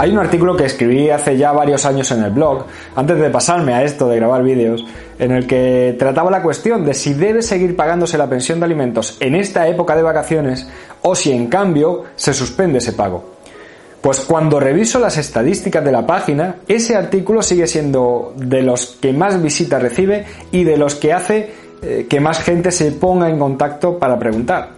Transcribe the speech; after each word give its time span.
Hay 0.00 0.12
un 0.12 0.18
artículo 0.18 0.56
que 0.56 0.64
escribí 0.64 1.10
hace 1.10 1.36
ya 1.36 1.52
varios 1.52 1.84
años 1.84 2.10
en 2.10 2.24
el 2.24 2.30
blog, 2.30 2.64
antes 2.96 3.18
de 3.18 3.28
pasarme 3.28 3.74
a 3.74 3.84
esto 3.84 4.08
de 4.08 4.16
grabar 4.16 4.42
vídeos, 4.42 4.82
en 5.18 5.30
el 5.30 5.46
que 5.46 5.94
trataba 5.98 6.30
la 6.30 6.40
cuestión 6.40 6.86
de 6.86 6.94
si 6.94 7.12
debe 7.12 7.42
seguir 7.42 7.76
pagándose 7.76 8.16
la 8.16 8.26
pensión 8.26 8.60
de 8.60 8.64
alimentos 8.64 9.18
en 9.20 9.34
esta 9.34 9.68
época 9.68 9.94
de 9.94 10.02
vacaciones 10.02 10.66
o 11.02 11.14
si 11.14 11.32
en 11.32 11.48
cambio 11.48 12.04
se 12.16 12.32
suspende 12.32 12.78
ese 12.78 12.94
pago. 12.94 13.34
Pues 14.00 14.20
cuando 14.20 14.58
reviso 14.58 14.98
las 14.98 15.18
estadísticas 15.18 15.84
de 15.84 15.92
la 15.92 16.06
página, 16.06 16.56
ese 16.66 16.96
artículo 16.96 17.42
sigue 17.42 17.66
siendo 17.66 18.32
de 18.36 18.62
los 18.62 18.96
que 19.02 19.12
más 19.12 19.42
visitas 19.42 19.82
recibe 19.82 20.24
y 20.50 20.64
de 20.64 20.78
los 20.78 20.94
que 20.94 21.12
hace 21.12 21.52
eh, 21.82 22.06
que 22.08 22.20
más 22.20 22.38
gente 22.42 22.72
se 22.72 22.92
ponga 22.92 23.28
en 23.28 23.38
contacto 23.38 23.98
para 23.98 24.18
preguntar. 24.18 24.70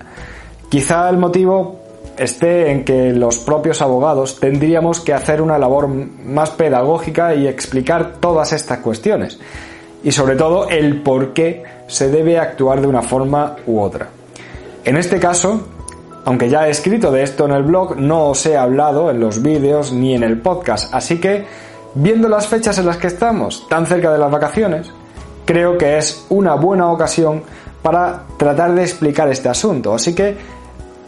Quizá 0.68 1.08
el 1.08 1.18
motivo 1.18 1.81
esté 2.16 2.70
en 2.70 2.84
que 2.84 3.12
los 3.12 3.38
propios 3.38 3.82
abogados 3.82 4.38
tendríamos 4.40 5.00
que 5.00 5.12
hacer 5.12 5.40
una 5.40 5.58
labor 5.58 5.88
más 5.88 6.50
pedagógica 6.50 7.34
y 7.34 7.46
explicar 7.46 8.14
todas 8.20 8.52
estas 8.52 8.78
cuestiones. 8.78 9.38
Y 10.04 10.12
sobre 10.12 10.36
todo 10.36 10.68
el 10.68 11.02
por 11.02 11.32
qué 11.32 11.62
se 11.86 12.10
debe 12.10 12.38
actuar 12.38 12.80
de 12.80 12.86
una 12.86 13.02
forma 13.02 13.56
u 13.66 13.80
otra. 13.80 14.08
En 14.84 14.96
este 14.96 15.20
caso, 15.20 15.68
aunque 16.24 16.48
ya 16.48 16.66
he 16.66 16.70
escrito 16.70 17.12
de 17.12 17.22
esto 17.22 17.44
en 17.44 17.52
el 17.52 17.62
blog, 17.62 17.96
no 17.96 18.28
os 18.30 18.44
he 18.46 18.56
hablado 18.56 19.10
en 19.10 19.20
los 19.20 19.42
vídeos 19.42 19.92
ni 19.92 20.14
en 20.14 20.22
el 20.22 20.40
podcast, 20.40 20.92
así 20.94 21.20
que, 21.20 21.44
viendo 21.94 22.28
las 22.28 22.46
fechas 22.48 22.78
en 22.78 22.86
las 22.86 22.96
que 22.96 23.08
estamos, 23.08 23.68
tan 23.68 23.86
cerca 23.86 24.12
de 24.12 24.18
las 24.18 24.30
vacaciones, 24.30 24.90
creo 25.44 25.78
que 25.78 25.98
es 25.98 26.26
una 26.30 26.54
buena 26.54 26.90
ocasión 26.90 27.42
para 27.82 28.22
tratar 28.36 28.74
de 28.74 28.82
explicar 28.82 29.28
este 29.28 29.48
asunto. 29.48 29.94
Así 29.94 30.14
que 30.14 30.36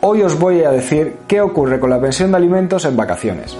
Hoy 0.07 0.21
os 0.21 0.39
voy 0.39 0.63
a 0.63 0.71
decir 0.71 1.21
qué 1.27 1.41
ocurre 1.41 1.81
con 1.81 1.89
la 1.89 1.99
pensión 1.99 2.31
de 2.31 2.37
alimentos 2.37 2.85
en 2.85 2.95
vacaciones. 2.95 3.57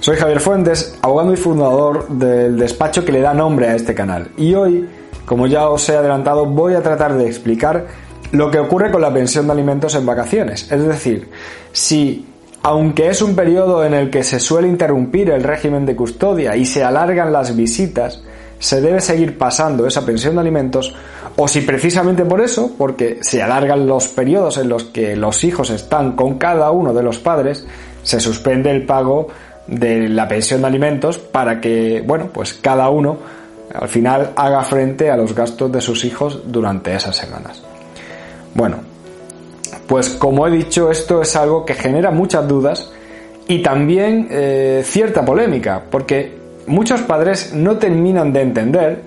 Soy 0.00 0.16
Javier 0.16 0.40
Fuentes, 0.40 0.98
abogado 1.02 1.34
y 1.34 1.36
fundador 1.36 2.08
del 2.08 2.56
despacho 2.56 3.04
que 3.04 3.12
le 3.12 3.20
da 3.20 3.34
nombre 3.34 3.68
a 3.68 3.74
este 3.74 3.94
canal. 3.94 4.30
Y 4.38 4.54
hoy, 4.54 4.88
como 5.26 5.46
ya 5.46 5.68
os 5.68 5.86
he 5.90 5.96
adelantado, 5.98 6.46
voy 6.46 6.72
a 6.72 6.82
tratar 6.82 7.18
de 7.18 7.26
explicar 7.26 7.86
lo 8.32 8.50
que 8.50 8.58
ocurre 8.58 8.90
con 8.90 9.02
la 9.02 9.12
pensión 9.12 9.44
de 9.44 9.52
alimentos 9.52 9.94
en 9.94 10.06
vacaciones. 10.06 10.72
Es 10.72 10.82
decir, 10.86 11.28
si 11.70 12.27
aunque 12.62 13.08
es 13.08 13.22
un 13.22 13.34
periodo 13.34 13.84
en 13.84 13.94
el 13.94 14.10
que 14.10 14.24
se 14.24 14.40
suele 14.40 14.68
interrumpir 14.68 15.30
el 15.30 15.42
régimen 15.42 15.86
de 15.86 15.96
custodia 15.96 16.56
y 16.56 16.64
se 16.64 16.82
alargan 16.82 17.32
las 17.32 17.54
visitas, 17.56 18.22
se 18.58 18.80
debe 18.80 19.00
seguir 19.00 19.38
pasando 19.38 19.86
esa 19.86 20.04
pensión 20.04 20.34
de 20.34 20.40
alimentos 20.40 20.94
o 21.36 21.46
si 21.46 21.60
precisamente 21.60 22.24
por 22.24 22.40
eso, 22.40 22.72
porque 22.76 23.18
se 23.20 23.42
alargan 23.42 23.86
los 23.86 24.08
periodos 24.08 24.58
en 24.58 24.68
los 24.68 24.84
que 24.84 25.14
los 25.14 25.44
hijos 25.44 25.70
están 25.70 26.16
con 26.16 26.36
cada 26.38 26.72
uno 26.72 26.92
de 26.92 27.02
los 27.04 27.18
padres, 27.18 27.64
se 28.02 28.18
suspende 28.18 28.70
el 28.72 28.84
pago 28.84 29.28
de 29.68 30.08
la 30.08 30.26
pensión 30.26 30.62
de 30.62 30.66
alimentos 30.66 31.18
para 31.18 31.60
que, 31.60 32.02
bueno, 32.04 32.30
pues 32.32 32.54
cada 32.54 32.88
uno 32.88 33.18
al 33.72 33.88
final 33.88 34.32
haga 34.34 34.64
frente 34.64 35.10
a 35.10 35.16
los 35.16 35.34
gastos 35.34 35.70
de 35.70 35.80
sus 35.80 36.04
hijos 36.04 36.40
durante 36.46 36.94
esas 36.94 37.16
semanas. 37.16 37.62
Bueno, 38.54 38.78
pues 39.88 40.10
como 40.10 40.46
he 40.46 40.50
dicho, 40.50 40.90
esto 40.90 41.22
es 41.22 41.34
algo 41.34 41.64
que 41.64 41.74
genera 41.74 42.10
muchas 42.10 42.46
dudas 42.46 42.92
y 43.48 43.62
también 43.62 44.28
eh, 44.30 44.82
cierta 44.84 45.24
polémica, 45.24 45.82
porque 45.90 46.36
muchos 46.66 47.00
padres 47.00 47.54
no 47.54 47.78
terminan 47.78 48.30
de 48.30 48.42
entender 48.42 49.02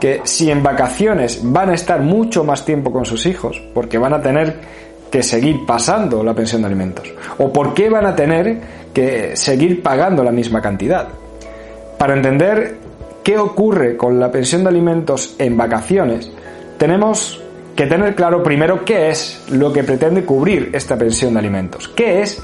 que 0.00 0.22
si 0.24 0.50
en 0.50 0.64
vacaciones 0.64 1.40
van 1.42 1.70
a 1.70 1.74
estar 1.74 2.00
mucho 2.00 2.42
más 2.42 2.64
tiempo 2.64 2.90
con 2.90 3.06
sus 3.06 3.24
hijos, 3.24 3.62
porque 3.72 3.98
van 3.98 4.14
a 4.14 4.20
tener 4.20 4.56
que 5.10 5.22
seguir 5.22 5.64
pasando 5.64 6.24
la 6.24 6.34
pensión 6.34 6.62
de 6.62 6.66
alimentos, 6.66 7.14
o 7.38 7.52
por 7.52 7.72
qué 7.72 7.88
van 7.88 8.06
a 8.06 8.16
tener 8.16 8.58
que 8.92 9.36
seguir 9.36 9.80
pagando 9.80 10.24
la 10.24 10.32
misma 10.32 10.60
cantidad. 10.60 11.06
Para 11.96 12.14
entender 12.14 12.76
qué 13.22 13.38
ocurre 13.38 13.96
con 13.96 14.18
la 14.18 14.32
pensión 14.32 14.64
de 14.64 14.70
alimentos 14.70 15.36
en 15.38 15.56
vacaciones, 15.56 16.32
tenemos 16.78 17.40
que 17.76 17.86
tener 17.86 18.14
claro 18.14 18.42
primero 18.42 18.84
qué 18.84 19.10
es 19.10 19.44
lo 19.50 19.72
que 19.72 19.84
pretende 19.84 20.24
cubrir 20.24 20.70
esta 20.72 20.96
pensión 20.96 21.34
de 21.34 21.40
alimentos, 21.40 21.88
qué 21.88 22.22
es 22.22 22.42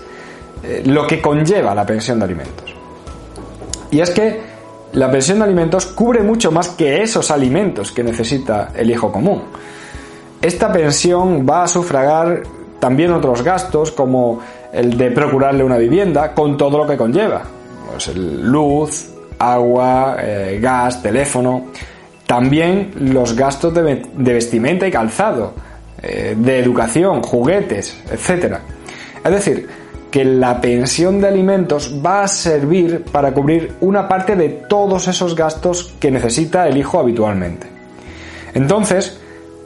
eh, 0.63 0.83
lo 0.85 1.07
que 1.07 1.21
conlleva 1.21 1.75
la 1.75 1.87
pensión 1.87 2.19
de 2.19 2.27
alimentos. 2.27 2.75
Y 3.91 4.01
es 4.01 4.11
que 4.11 4.41
la 4.93 5.11
pensión 5.11 5.39
de 5.39 5.45
alimentos 5.45 5.87
cubre 5.87 6.23
mucho 6.23 6.53
más 6.53 6.69
que 6.69 7.03
esos 7.03 7.31
alimentos 7.31 7.93
que 7.93 8.05
necesita 8.05 8.73
el 8.77 8.91
hijo 8.91 9.11
común. 9.11 9.43
Esta 10.41 10.71
pensión 10.71 11.47
va 11.49 11.65
a 11.65 11.69
sufragar 11.69 12.43
también 12.79 13.13
otros 13.13 13.43
gastos 13.43 13.91
como 13.93 14.41
el 14.73 14.97
de 14.99 15.11
procurarle 15.13 15.65
una 15.65 15.79
vivienda 15.79 16.35
con 16.35 16.57
todo 16.57 16.79
lo 16.79 16.87
que 16.87 16.97
conlleva, 16.97 17.43
pues 17.91 18.15
luz, 18.17 19.09
agua, 19.39 20.17
eh, 20.21 20.59
gas, 20.61 21.03
teléfono, 21.03 21.67
también 22.33 22.93
los 22.99 23.37
gastos 23.37 23.75
de, 23.75 24.07
vestimenta 24.17 24.89
y 24.89 24.91
calzado, 24.91 25.53
eh, 26.03 26.35
de 26.35 26.61
educación, 26.61 27.21
juguetes, 27.23 27.95
etc. 28.11 28.57
Es 29.23 29.31
decir, 29.31 29.69
que 30.11 30.25
la 30.25 30.59
pensión 30.59 31.21
de 31.21 31.29
alimentos 31.29 32.01
va 32.03 32.23
a 32.23 32.29
servir 32.29 33.05
para 33.05 33.35
cubrir 33.35 33.75
una 33.83 34.09
parte 34.09 34.35
de 34.35 34.49
todos 34.49 35.09
esos 35.09 35.37
gastos 35.37 35.93
que 36.01 36.11
necesita 36.11 36.67
el 36.67 36.79
hijo 36.79 36.99
habitualmente. 36.99 37.67
Entonces, 38.55 39.21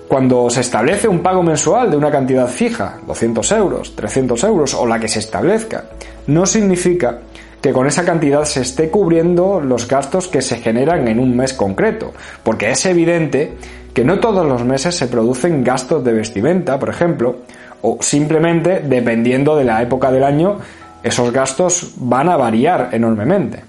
cuando 0.08 0.50
se 0.50 0.62
establece 0.62 1.06
un 1.06 1.20
pago 1.20 1.44
mensual 1.44 1.88
de 1.88 1.96
una 1.96 2.10
cantidad 2.10 2.48
fija, 2.48 2.98
200 3.06 3.52
euros, 3.52 3.94
300 3.94 4.42
euros 4.42 4.74
o 4.74 4.86
la 4.86 4.98
que 4.98 5.06
se 5.06 5.20
establezca, 5.20 5.84
no 6.26 6.44
significa 6.46 7.20
que 7.66 7.72
con 7.72 7.88
esa 7.88 8.04
cantidad 8.04 8.44
se 8.44 8.60
esté 8.60 8.90
cubriendo 8.90 9.60
los 9.60 9.88
gastos 9.88 10.28
que 10.28 10.40
se 10.40 10.58
generan 10.58 11.08
en 11.08 11.18
un 11.18 11.36
mes 11.36 11.52
concreto, 11.52 12.12
porque 12.44 12.70
es 12.70 12.86
evidente 12.86 13.56
que 13.92 14.04
no 14.04 14.20
todos 14.20 14.46
los 14.46 14.64
meses 14.64 14.94
se 14.94 15.08
producen 15.08 15.64
gastos 15.64 16.04
de 16.04 16.12
vestimenta, 16.12 16.78
por 16.78 16.90
ejemplo, 16.90 17.38
o 17.82 17.98
simplemente 18.00 18.84
dependiendo 18.86 19.56
de 19.56 19.64
la 19.64 19.82
época 19.82 20.12
del 20.12 20.22
año, 20.22 20.58
esos 21.02 21.32
gastos 21.32 21.94
van 21.96 22.28
a 22.28 22.36
variar 22.36 22.90
enormemente. 22.92 23.64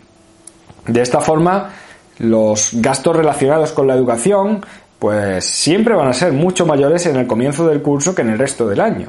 De 0.85 1.01
esta 1.01 1.19
forma, 1.19 1.71
los 2.19 2.69
gastos 2.73 3.15
relacionados 3.15 3.71
con 3.71 3.87
la 3.87 3.95
educación, 3.95 4.63
pues 4.99 5.43
siempre 5.43 5.95
van 5.95 6.09
a 6.09 6.13
ser 6.13 6.33
mucho 6.33 6.67
mayores 6.67 7.07
en 7.07 7.15
el 7.15 7.25
comienzo 7.25 7.67
del 7.67 7.81
curso 7.81 8.13
que 8.13 8.21
en 8.21 8.29
el 8.29 8.37
resto 8.37 8.67
del 8.67 8.79
año. 8.79 9.07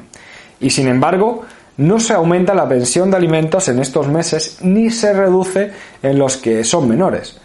Y 0.59 0.71
sin 0.71 0.87
embargo, 0.87 1.43
no 1.79 1.97
se 1.97 2.13
aumenta 2.13 2.53
la 2.53 2.67
pensión 2.67 3.09
de 3.09 3.15
alimentos 3.15 3.69
en 3.69 3.79
estos 3.79 4.09
meses 4.09 4.57
ni 4.61 4.89
se 4.89 5.13
reduce 5.13 5.71
en 6.03 6.19
los 6.19 6.35
que 6.35 6.65
son 6.65 6.89
menores. 6.89 7.39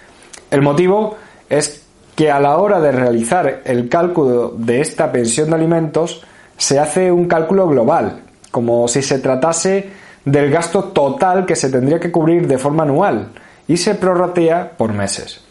El 0.51 0.61
motivo 0.61 1.17
es 1.49 1.85
que 2.17 2.33
a 2.33 2.41
la 2.41 2.59
hora 2.59 2.81
de 2.81 2.91
realizar 2.91 3.63
el 3.65 3.89
cálculo 3.89 4.53
de 4.57 4.81
esta 4.81 5.13
pensión 5.13 5.51
de 5.51 5.55
alimentos 5.55 6.23
se 6.57 6.81
hace 6.81 7.13
un 7.13 7.27
cálculo 7.27 7.69
global, 7.69 8.23
como 8.51 8.89
si 8.89 9.03
se 9.03 9.21
tratase 9.21 9.91
del 10.25 10.51
gasto 10.51 10.83
total 10.87 11.47
que 11.47 11.55
se 11.55 11.71
tendría 11.71 12.01
que 12.01 12.11
cubrir 12.11 12.49
de 12.49 12.59
forma 12.59 12.83
anual 12.83 13.29
y 13.69 13.77
se 13.77 13.95
prorratea 13.95 14.73
por 14.77 14.93
meses. 14.93 15.43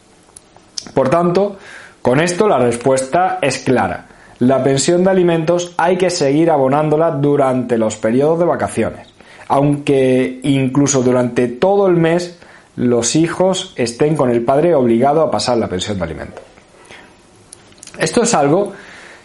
Por 0.93 1.07
tanto, 1.07 1.55
con 2.01 2.19
esto 2.19 2.49
la 2.49 2.59
respuesta 2.59 3.39
es 3.41 3.59
clara 3.59 4.07
la 4.39 4.63
pensión 4.63 5.03
de 5.03 5.11
alimentos 5.11 5.73
hay 5.77 5.97
que 5.97 6.09
seguir 6.09 6.49
abonándola 6.49 7.11
durante 7.11 7.77
los 7.77 7.95
periodos 7.97 8.39
de 8.39 8.45
vacaciones, 8.45 9.07
aunque 9.47 10.39
incluso 10.43 11.03
durante 11.03 11.47
todo 11.47 11.87
el 11.87 11.95
mes 11.95 12.39
los 12.75 13.15
hijos 13.15 13.73
estén 13.75 14.15
con 14.15 14.29
el 14.29 14.43
padre 14.43 14.73
obligado 14.73 15.21
a 15.21 15.31
pasar 15.31 15.57
la 15.57 15.67
pensión 15.67 15.97
de 15.97 16.03
alimento. 16.03 16.41
Esto 17.97 18.23
es 18.23 18.33
algo 18.33 18.73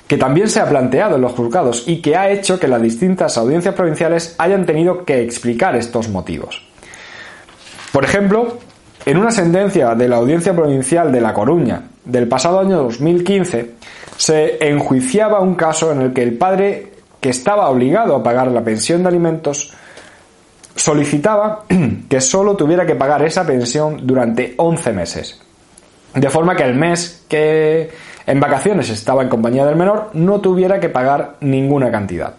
que 0.07 0.17
también 0.17 0.49
se 0.49 0.61
ha 0.61 0.69
planteado 0.69 1.17
en 1.17 1.23
los 1.23 1.33
juzgados 1.33 1.85
y 1.87 2.01
que 2.01 2.17
ha 2.17 2.31
hecho 2.31 2.59
que 2.59 2.69
las 2.69 2.83
distintas 2.83 3.37
audiencias 3.37 3.75
provinciales 3.75 4.35
hayan 4.39 4.67
tenido 4.67 5.05
que 5.05 5.23
explicar 5.23 5.77
estos 5.77 6.09
motivos. 6.09 6.67
Por 7.93 8.05
ejemplo, 8.05 8.59
en 9.05 9.17
una 9.17 9.31
sentencia 9.31 9.95
de 9.95 10.09
la 10.09 10.17
Audiencia 10.17 10.55
Provincial 10.55 11.13
de 11.13 11.21
La 11.21 11.33
Coruña 11.33 11.83
del 12.05 12.27
pasado 12.27 12.61
año 12.61 12.79
2015, 12.79 13.75
se 14.19 14.59
enjuiciaba 14.69 15.39
un 15.39 15.55
caso 15.55 15.93
en 15.93 16.03
el 16.03 16.13
que 16.13 16.25
el 16.25 16.37
padre, 16.37 16.93
que 17.21 17.31
estaba 17.31 17.69
obligado 17.71 18.17
a 18.17 18.23
pagar 18.23 18.49
la 18.49 18.65
pensión 18.65 19.03
de 19.03 19.09
alimentos, 19.09 19.73
solicitaba 20.75 21.65
que 22.09 22.21
solo 22.21 22.57
tuviera 22.57 22.85
que 22.85 22.97
pagar 22.97 23.25
esa 23.25 23.47
pensión 23.47 24.01
durante 24.03 24.55
11 24.57 24.93
meses. 24.93 25.41
De 26.15 26.31
forma 26.31 26.57
que 26.57 26.65
el 26.65 26.75
mes 26.75 27.25
que 27.29 27.91
en 28.27 28.41
vacaciones 28.41 28.91
estaba 28.91 29.23
en 29.23 29.29
compañía 29.29 29.65
del 29.65 29.77
menor 29.77 30.11
no 30.15 30.41
tuviera 30.41 30.81
que 30.81 30.89
pagar 30.89 31.37
ninguna 31.41 31.89
cantidad. 31.93 32.35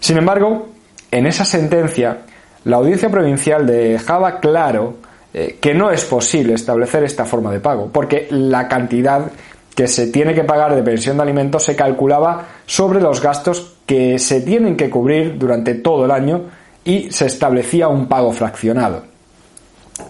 Sin 0.00 0.18
embargo, 0.18 0.70
en 1.12 1.26
esa 1.26 1.44
sentencia, 1.44 2.18
la 2.64 2.76
audiencia 2.78 3.10
provincial 3.10 3.64
dejaba 3.64 4.40
claro 4.40 4.96
eh, 5.32 5.56
que 5.60 5.72
no 5.72 5.92
es 5.92 6.04
posible 6.04 6.54
establecer 6.54 7.04
esta 7.04 7.24
forma 7.24 7.52
de 7.52 7.60
pago, 7.60 7.90
porque 7.92 8.26
la 8.30 8.66
cantidad 8.66 9.30
que 9.74 9.88
se 9.88 10.06
tiene 10.08 10.34
que 10.34 10.44
pagar 10.44 10.74
de 10.74 10.82
pensión 10.82 11.16
de 11.16 11.24
alimentos 11.24 11.64
se 11.64 11.74
calculaba 11.74 12.46
sobre 12.66 13.00
los 13.00 13.20
gastos 13.20 13.74
que 13.86 14.18
se 14.18 14.40
tienen 14.40 14.76
que 14.76 14.88
cubrir 14.88 15.36
durante 15.38 15.74
todo 15.74 16.04
el 16.04 16.10
año 16.10 16.42
y 16.84 17.10
se 17.10 17.26
establecía 17.26 17.88
un 17.88 18.06
pago 18.06 18.32
fraccionado. 18.32 19.02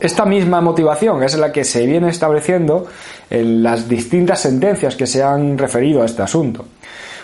Esta 0.01 0.25
misma 0.25 0.61
motivación 0.61 1.23
es 1.23 1.37
la 1.37 1.53
que 1.53 1.65
se 1.65 1.87
viene 1.87 2.09
estableciendo 2.09 2.87
en 3.31 3.63
las 3.63 3.89
distintas 3.89 4.41
sentencias 4.41 4.97
que 4.97 5.07
se 5.07 5.23
han 5.23 5.59
referido 5.59 6.03
a 6.03 6.07
este 6.07 6.23
asunto. 6.23 6.65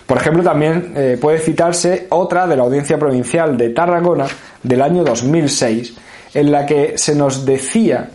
Por 0.06 0.18
ejemplo, 0.18 0.42
también 0.42 0.92
eh, 0.96 1.18
puede 1.20 1.38
citarse 1.38 2.06
otra 2.10 2.46
de 2.46 2.56
la 2.56 2.64
Audiencia 2.64 2.98
Provincial 2.98 3.56
de 3.56 3.70
Tarragona 3.70 4.26
del 4.62 4.82
año 4.82 5.04
2006, 5.04 5.94
en 6.34 6.52
la 6.52 6.66
que 6.66 6.98
se 6.98 7.14
nos 7.14 7.44
decía 7.46 8.10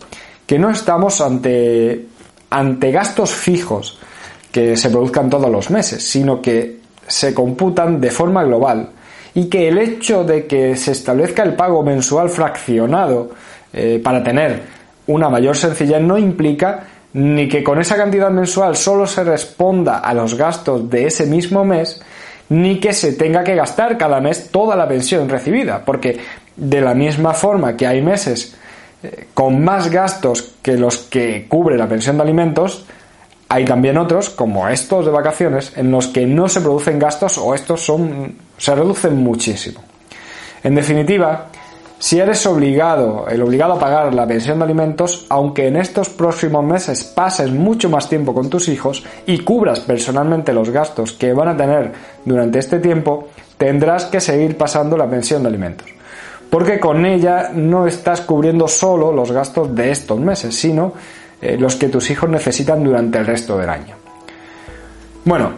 que 0.46 0.58
no 0.58 0.70
estamos 0.70 1.20
ante, 1.20 2.06
ante 2.50 2.92
gastos 2.92 3.30
fijos 3.30 3.98
que 4.56 4.74
se 4.74 4.88
produzcan 4.88 5.28
todos 5.28 5.50
los 5.50 5.68
meses, 5.68 6.02
sino 6.02 6.40
que 6.40 6.78
se 7.06 7.34
computan 7.34 8.00
de 8.00 8.10
forma 8.10 8.42
global 8.42 8.88
y 9.34 9.50
que 9.50 9.68
el 9.68 9.76
hecho 9.76 10.24
de 10.24 10.46
que 10.46 10.74
se 10.76 10.92
establezca 10.92 11.42
el 11.42 11.52
pago 11.52 11.82
mensual 11.82 12.30
fraccionado 12.30 13.32
eh, 13.70 14.00
para 14.02 14.24
tener 14.24 14.62
una 15.08 15.28
mayor 15.28 15.58
sencillez 15.58 16.00
no 16.00 16.16
implica 16.16 16.84
ni 17.12 17.50
que 17.50 17.62
con 17.62 17.78
esa 17.82 17.98
cantidad 17.98 18.30
mensual 18.30 18.76
solo 18.76 19.06
se 19.06 19.24
responda 19.24 19.98
a 19.98 20.14
los 20.14 20.38
gastos 20.38 20.88
de 20.88 21.04
ese 21.04 21.26
mismo 21.26 21.62
mes, 21.62 22.00
ni 22.48 22.80
que 22.80 22.94
se 22.94 23.12
tenga 23.12 23.44
que 23.44 23.56
gastar 23.56 23.98
cada 23.98 24.22
mes 24.22 24.48
toda 24.50 24.74
la 24.74 24.88
pensión 24.88 25.28
recibida, 25.28 25.84
porque 25.84 26.18
de 26.56 26.80
la 26.80 26.94
misma 26.94 27.34
forma 27.34 27.76
que 27.76 27.86
hay 27.86 28.00
meses 28.00 28.56
eh, 29.02 29.26
con 29.34 29.62
más 29.62 29.90
gastos 29.90 30.54
que 30.62 30.78
los 30.78 30.96
que 30.96 31.44
cubre 31.46 31.76
la 31.76 31.86
pensión 31.86 32.16
de 32.16 32.22
alimentos, 32.22 32.86
hay 33.48 33.64
también 33.64 33.96
otros, 33.96 34.30
como 34.30 34.68
estos 34.68 35.04
de 35.06 35.12
vacaciones, 35.12 35.72
en 35.76 35.90
los 35.90 36.08
que 36.08 36.26
no 36.26 36.48
se 36.48 36.60
producen 36.60 36.98
gastos 36.98 37.38
o 37.38 37.54
estos 37.54 37.80
son, 37.84 38.34
se 38.58 38.74
reducen 38.74 39.16
muchísimo. 39.16 39.80
En 40.64 40.74
definitiva, 40.74 41.46
si 41.98 42.18
eres 42.18 42.44
obligado, 42.46 43.26
el 43.28 43.40
obligado 43.42 43.74
a 43.74 43.78
pagar 43.78 44.12
la 44.14 44.26
pensión 44.26 44.58
de 44.58 44.64
alimentos, 44.64 45.26
aunque 45.28 45.68
en 45.68 45.76
estos 45.76 46.08
próximos 46.08 46.64
meses 46.64 47.04
pases 47.04 47.50
mucho 47.50 47.88
más 47.88 48.08
tiempo 48.08 48.34
con 48.34 48.50
tus 48.50 48.68
hijos 48.68 49.04
y 49.26 49.38
cubras 49.38 49.80
personalmente 49.80 50.52
los 50.52 50.70
gastos 50.70 51.12
que 51.12 51.32
van 51.32 51.48
a 51.48 51.56
tener 51.56 51.92
durante 52.24 52.58
este 52.58 52.80
tiempo, 52.80 53.28
tendrás 53.56 54.06
que 54.06 54.20
seguir 54.20 54.56
pasando 54.56 54.96
la 54.96 55.08
pensión 55.08 55.42
de 55.42 55.48
alimentos 55.48 55.96
porque 56.50 56.78
con 56.78 57.04
ella 57.04 57.50
no 57.52 57.86
estás 57.86 58.20
cubriendo 58.20 58.68
solo 58.68 59.12
los 59.12 59.32
gastos 59.32 59.74
de 59.74 59.90
estos 59.90 60.18
meses, 60.18 60.54
sino 60.54 60.92
eh, 61.42 61.56
los 61.58 61.76
que 61.76 61.88
tus 61.88 62.10
hijos 62.10 62.30
necesitan 62.30 62.82
durante 62.82 63.18
el 63.18 63.26
resto 63.26 63.58
del 63.58 63.68
año. 63.68 63.94
Bueno, 65.24 65.52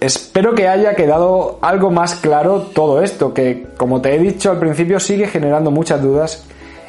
espero 0.00 0.54
que 0.54 0.68
haya 0.68 0.94
quedado 0.94 1.58
algo 1.62 1.90
más 1.90 2.16
claro 2.16 2.62
todo 2.74 3.02
esto, 3.02 3.32
que 3.32 3.66
como 3.76 4.00
te 4.00 4.14
he 4.14 4.18
dicho 4.18 4.50
al 4.50 4.58
principio 4.58 4.98
sigue 4.98 5.26
generando 5.26 5.70
muchas 5.70 6.02
dudas 6.02 6.44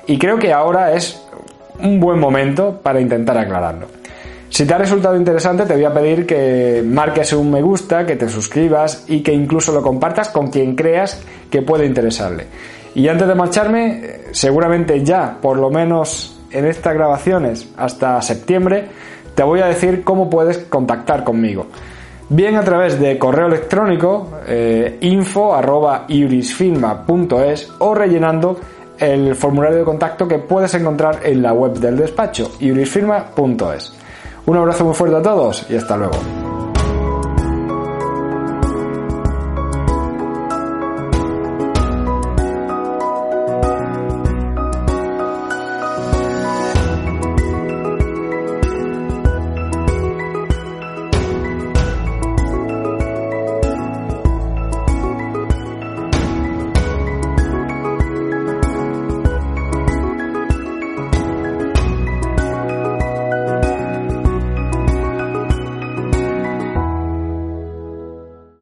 y 0.07 0.17
creo 0.17 0.39
que 0.39 0.51
ahora 0.51 0.93
es 0.93 1.21
un 1.79 1.99
buen 1.99 2.19
momento 2.19 2.79
para 2.81 2.99
intentar 2.99 3.37
aclararlo. 3.37 3.87
Si 4.49 4.65
te 4.65 4.73
ha 4.73 4.77
resultado 4.77 5.15
interesante 5.15 5.65
te 5.65 5.73
voy 5.73 5.85
a 5.85 5.93
pedir 5.93 6.25
que 6.25 6.83
marques 6.85 7.33
un 7.33 7.51
me 7.51 7.61
gusta, 7.61 8.05
que 8.05 8.15
te 8.15 8.27
suscribas 8.27 9.05
y 9.07 9.21
que 9.21 9.33
incluso 9.33 9.71
lo 9.71 9.81
compartas 9.81 10.29
con 10.29 10.49
quien 10.49 10.75
creas 10.75 11.21
que 11.49 11.61
puede 11.61 11.85
interesarle. 11.85 12.45
Y 12.95 13.07
antes 13.07 13.27
de 13.27 13.35
marcharme, 13.35 14.19
seguramente 14.31 15.03
ya, 15.03 15.37
por 15.41 15.57
lo 15.57 15.71
menos 15.71 16.39
en 16.53 16.65
estas 16.65 16.93
grabaciones 16.93 17.69
hasta 17.77 18.21
septiembre, 18.21 18.87
te 19.35 19.43
voy 19.43 19.61
a 19.61 19.65
decir 19.65 20.03
cómo 20.03 20.29
puedes 20.29 20.57
contactar 20.59 21.23
conmigo. 21.23 21.67
Bien 22.29 22.55
a 22.55 22.63
través 22.63 22.99
de 22.99 23.17
correo 23.17 23.47
electrónico 23.47 24.39
eh, 24.47 24.97
o 27.79 27.93
rellenando 27.93 28.59
el 28.97 29.35
formulario 29.35 29.79
de 29.79 29.83
contacto 29.83 30.27
que 30.27 30.39
puedes 30.39 30.73
encontrar 30.75 31.19
en 31.23 31.41
la 31.41 31.53
web 31.53 31.73
del 31.73 31.97
despacho 31.97 32.51
iurisfilma.es. 32.59 33.93
Un 34.45 34.57
abrazo 34.57 34.85
muy 34.85 34.93
fuerte 34.93 35.17
a 35.17 35.21
todos 35.21 35.65
y 35.69 35.75
hasta 35.75 35.97
luego. 35.97 36.42